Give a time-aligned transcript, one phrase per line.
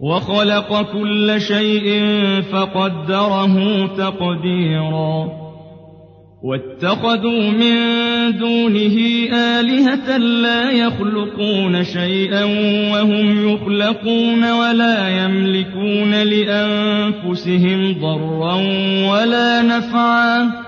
[0.00, 2.02] وخلق كل شيء
[2.52, 5.28] فقدره تقديرا.
[6.44, 7.74] واتخذوا من
[8.38, 8.96] دونه
[9.32, 12.44] آلهة لا يخلقون شيئا
[12.92, 18.54] وهم يخلقون ولا يملكون لأنفسهم ضرا
[19.12, 20.67] ولا نفعا.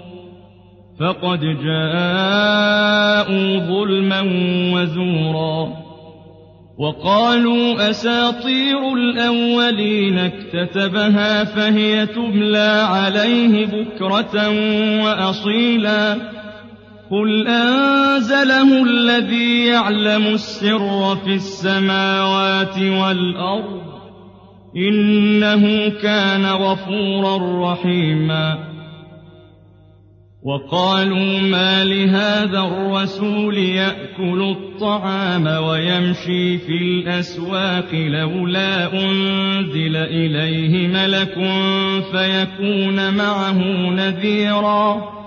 [1.01, 2.99] فقد جاءوا
[3.57, 4.21] ظلما
[4.73, 5.81] وزورا
[6.77, 14.49] وقالوا أساطير الأولين اكتتبها فهي تبلى عليه بكرة
[15.03, 16.13] وأصيلا
[17.11, 23.81] قل أنزله الذي يعلم السر في السماوات والأرض
[24.75, 28.70] إنه كان غفورا رحيما
[30.43, 41.33] وقالوا ما لهذا الرسول يأكل الطعام ويمشي في الأسواق لولا أنزل إليه ملك
[42.11, 45.21] فيكون معه نذيراً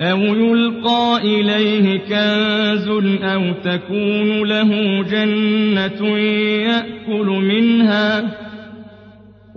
[0.00, 2.88] أو يلقى إليه كنز
[3.22, 8.24] أو تكون له جنة يأكل منها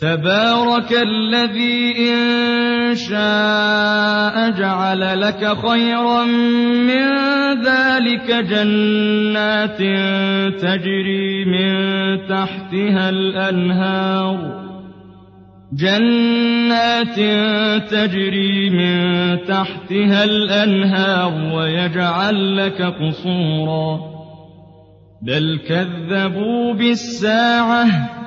[0.00, 7.08] تبارك الذي إن شاء جعل لك خيرا من
[7.64, 9.78] ذلك جنات
[10.60, 11.72] تجري من
[12.28, 14.60] تحتها الأنهار.
[15.72, 17.20] جنات
[17.90, 24.00] تجري من تحتها الأنهار ويجعل لك قصورا.
[25.22, 28.19] بل كذبوا بالساعة.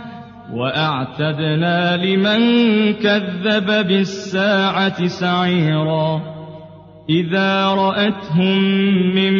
[0.54, 2.42] وأعتدنا لمن
[2.94, 6.22] كذب بالساعة سعيرا.
[7.10, 8.60] إذا رأتهم
[9.16, 9.34] من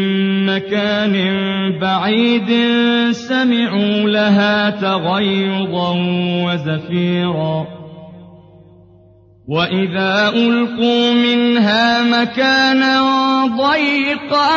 [0.46, 1.16] مكان
[1.82, 2.50] بعيد
[3.12, 5.96] سمعوا لها تغيظا
[6.46, 7.68] وزفيرا.
[9.48, 13.02] وإذا ألقوا منها مكانا
[13.46, 14.50] ضيقا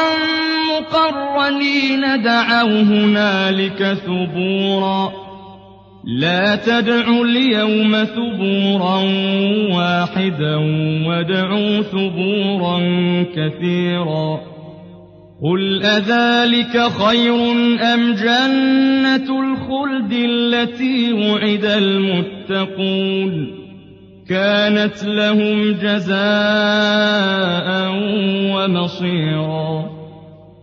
[0.70, 5.25] مقرنين دعوا هنالك ثبورا.
[6.06, 9.02] لا تدعوا اليوم ثبورا
[9.76, 10.56] واحدا
[11.06, 12.78] وادعوا ثبورا
[13.36, 14.40] كثيرا.
[15.42, 17.52] قل أذلك خير
[17.94, 23.48] أم جنة الخلد التي وعد المتقون؟
[24.28, 26.16] كانت لهم جزاء
[28.54, 29.95] ومصيرا.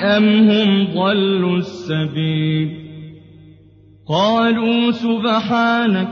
[0.00, 2.88] أم هم ضلوا السبيل؟
[4.08, 6.08] قالوا سبحانك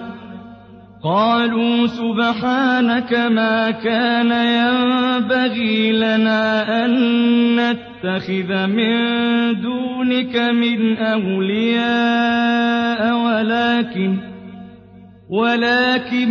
[1.04, 6.92] قالوا سبحانك ما كان ينبغي لنا أن
[7.56, 8.96] نتخذ من
[9.60, 12.36] دونك من أولياء
[13.24, 14.16] ولكن
[15.30, 16.30] ولكن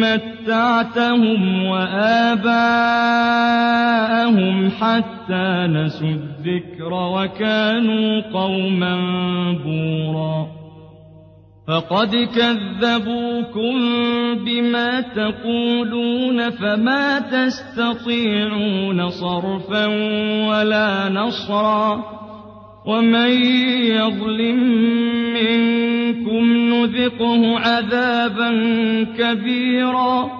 [0.00, 2.70] متعتهم وآباءهم
[4.70, 8.96] حتى نسوا الذكر وكانوا قوما
[9.64, 10.46] بورا
[11.68, 13.78] فقد كذبوكم
[14.44, 19.86] بما تقولون فما تستطيعون صرفا
[20.48, 22.04] ولا نصرا
[22.86, 23.30] ومن
[23.84, 24.60] يظلم
[25.34, 26.44] منكم
[26.74, 28.50] نذقه عذابا
[29.18, 30.39] كبيرا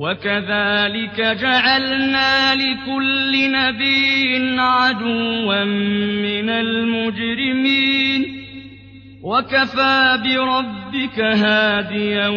[0.00, 8.26] وكذلك جعلنا لكل نبي عدوا من المجرمين
[9.22, 12.28] وكفى بربك هاديا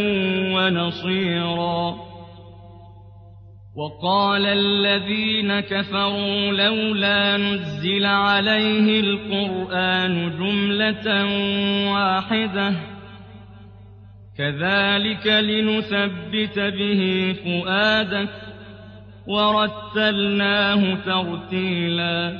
[0.55, 1.95] ونصيرا
[3.75, 11.25] وقال الذين كفروا لولا نزل عليه القرآن جملة
[11.93, 12.92] واحدة
[14.37, 18.29] كذلك لنثبت به فؤادك
[19.27, 22.39] ورتلناه ترتيلا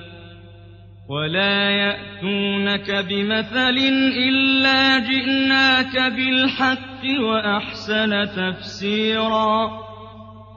[1.09, 3.77] ولا يأتونك بمثل
[4.17, 9.71] إلا جئناك بالحق وأحسن تفسيرا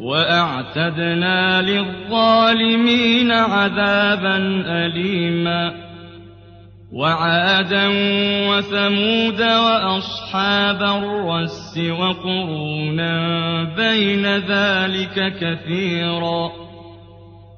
[0.00, 5.72] وأعتدنا للظالمين عذابا أليما.
[6.92, 7.88] وعادا
[8.50, 13.14] وثمود وأصحاب الرس وقرونا
[13.76, 16.50] بين ذلك كثيرا.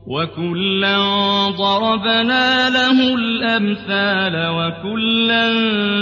[0.07, 0.99] وكلا
[1.51, 5.49] ضربنا له الأمثال وكلا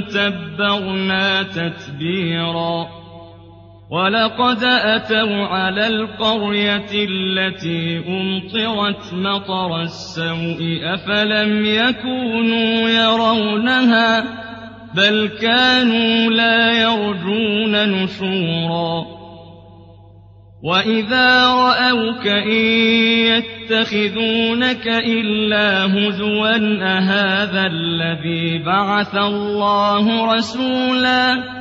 [0.01, 3.00] تبرنا تتبيرا.
[3.91, 14.25] وَلَقَدْ أَتَوْا عَلَى الْقَرْيَةِ الَّتِي أُمْطِرَتْ مَطَرَ السَّوْءِ أَفَلَمْ يَكُونُوا يَرَوْنَهَا
[14.95, 19.07] بَلْ كَانُوا لَا يَرْجُونَ نُشُورًا
[20.63, 22.65] وَإِذَا رَأَوْكَ إِن
[23.27, 31.61] يَتَّخِذُونَكَ إِلَّا هُزُوًا أَهَٰذَا الَّذِي بَعَثَ اللَّهُ رَسُولًا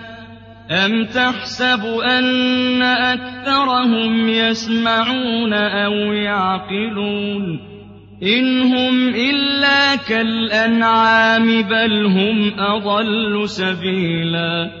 [0.71, 7.59] أَمْ تَحْسَبُ أَنَّ أَكْثَرَهُمْ يَسْمَعُونَ أَوْ يَعْقِلُونَ
[8.23, 14.80] إِنْ هُمْ إِلَّا كَالْأَنْعَامِ بَلْ هُمْ أَضَلُّ سَبِيلًا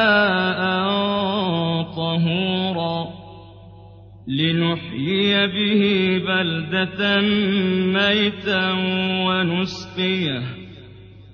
[5.47, 5.83] به
[6.27, 7.21] بلدة
[7.93, 8.71] ميتا
[9.25, 10.41] ونسقيه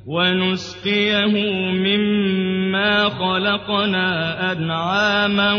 [0.07, 1.35] ونسقيه
[1.71, 5.53] مما خلقنا أنعاما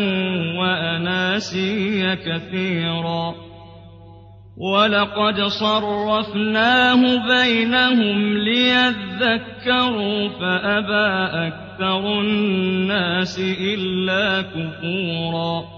[0.59, 3.35] وأناسيا كثيرا.
[4.59, 11.09] ولقد صرفناه بينهم ليذكروا فأبى
[11.47, 15.78] أكثر الناس إلا كفورا.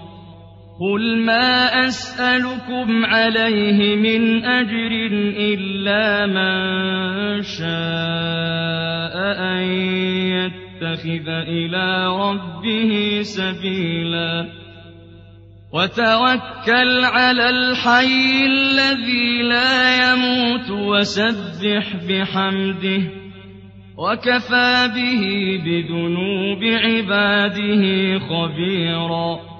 [0.79, 4.91] قُلْ مَا أَسْأَلُكُمْ عَلَيْهِ مِنْ أَجْرٍ
[5.37, 6.55] إِلَّا مَن
[7.41, 9.15] شَاءَ
[9.51, 9.63] أَن
[10.31, 14.47] يَتَّخِذَ إِلَىٰ رَبِّهِ سَبِيلًا
[15.73, 19.73] وَتَوَكَّلْ عَلَى الْحَيِّ الَّذِي لَا
[20.03, 23.11] يَمُوتُ وَسَبِّحْ بِحَمْدِهِ ۚ
[23.97, 25.23] وَكَفَىٰ بِهِ
[25.65, 27.83] بِذُنُوبِ عِبَادِهِ
[28.19, 29.50] خَبِيرًا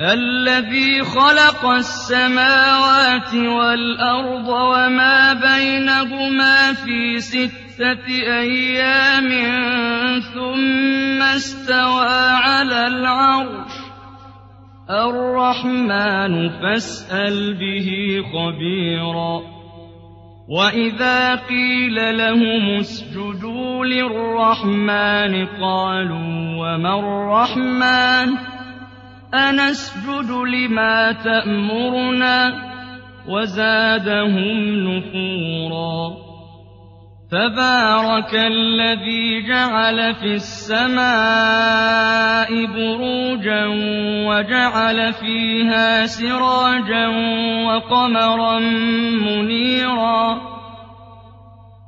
[0.00, 9.28] الذي خلق السماوات والأرض وما بينهما في ستة أيام
[10.20, 13.72] ثم استوى على العرش.
[14.90, 17.88] الرحمن فاسأل به
[18.32, 19.40] خبيرا.
[20.48, 28.55] وإذا قيل لهم اسجدوا للرحمن قالوا وما الرحمن؟
[29.34, 32.52] أنسجد لما تأمرنا
[33.28, 36.26] وزادهم نفورا.
[37.30, 41.06] تبارك الذي جعل في السماء
[42.66, 43.66] بروجا
[44.28, 47.08] وجعل فيها سراجا
[47.66, 48.58] وقمرا
[49.26, 50.55] منيرا.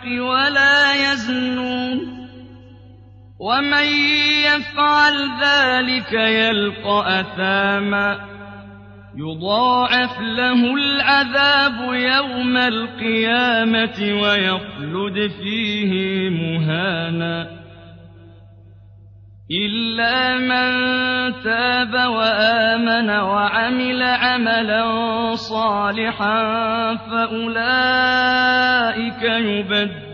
[0.00, 2.20] الحق ولا يزنون
[3.40, 3.86] ومن
[4.44, 8.20] يفعل ذلك يلقى أثاما
[9.16, 17.60] يضاعف له العذاب يوم القيامة ويخلد فيه مهانا
[19.50, 20.70] إلا من
[21.42, 24.84] تاب وآمن وعمل عملا
[25.34, 28.42] صالحا فأولئك
[29.22, 29.99] يبدل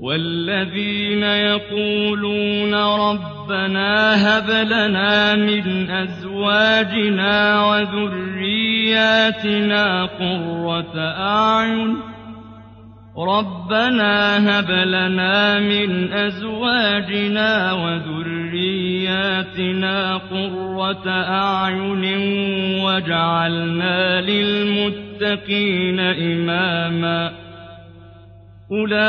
[0.00, 9.04] والذين يقولون ربنا هب لنا من أزواجنا وذرياتنا
[10.04, 12.08] قرة أعين
[13.18, 18.96] رَبَّنَا هَبْ لَنَا مِنْ أَزْوَاجِنَا وَذُرِّيَّاتِنَا
[20.16, 22.04] قُرَّةَ أَعْيُنٍ
[22.80, 27.47] وَاجْعَلْنَا لِلْمُتَّقِينَ إِمَامًا
[28.72, 29.00] أُولَئِكَ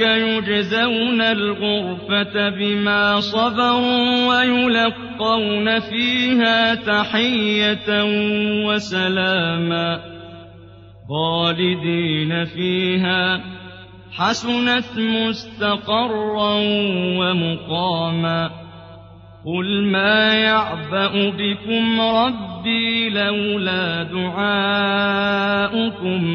[0.00, 8.04] يُجْزَوْنَ الْغُرْفَةَ بِمَا صَبَرُوا وَيُلَقَّوْنَ فِيهَا تَحِيَّةً
[8.66, 10.00] وَسَلَامًا
[11.08, 13.40] خالدين فيها.
[14.12, 16.54] حسنت مستقرا
[17.18, 18.50] ومقاما.
[19.46, 22.00] قل ما يعبأ بكم
[22.58, 24.38] ربي لولا دعاؤكم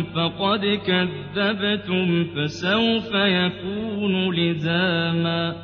[0.04, 5.56] فقد كذبتم فسوف يكون لزاما